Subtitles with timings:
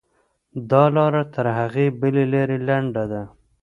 [0.69, 3.23] دا لاره تر هغې بلې لارې لنډه ده.